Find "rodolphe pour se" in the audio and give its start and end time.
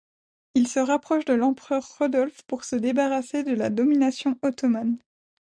1.99-2.75